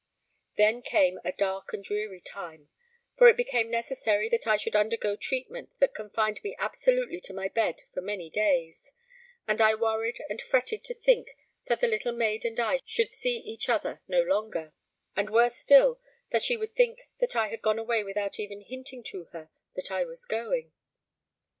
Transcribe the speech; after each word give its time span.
Then 0.57 0.81
came 0.81 1.19
a 1.23 1.31
dark 1.31 1.71
and 1.73 1.83
dreary 1.83 2.21
time, 2.21 2.69
for 3.17 3.27
it 3.27 3.37
became 3.37 3.69
necessary 3.69 4.29
that 4.29 4.47
I 4.47 4.57
should 4.57 4.75
undergo 4.75 5.15
treatment 5.15 5.69
that 5.77 5.93
confined 5.93 6.39
me 6.43 6.55
absolutely 6.57 7.21
to 7.21 7.35
my 7.35 7.49
bed 7.49 7.83
for 7.93 8.01
many 8.01 8.27
days, 8.31 8.93
and 9.47 9.61
I 9.61 9.75
worried 9.75 10.19
and 10.27 10.41
fretted 10.41 10.83
to 10.85 10.95
think 10.95 11.37
that 11.65 11.81
the 11.81 11.87
little 11.87 12.13
maid 12.13 12.45
and 12.45 12.59
I 12.59 12.79
should 12.83 13.11
see 13.11 13.37
each 13.41 13.69
other 13.69 14.01
no 14.07 14.23
longer, 14.23 14.73
and 15.15 15.29
worse 15.29 15.53
still, 15.57 15.99
that 16.31 16.41
she 16.41 16.57
would 16.57 16.73
think 16.73 17.07
that 17.19 17.35
I 17.35 17.49
had 17.49 17.61
gone 17.61 17.77
away 17.77 18.03
without 18.03 18.39
even 18.39 18.61
hinting 18.61 19.03
to 19.03 19.25
her 19.33 19.51
that 19.75 19.91
I 19.91 20.03
was 20.03 20.25
going. 20.25 20.71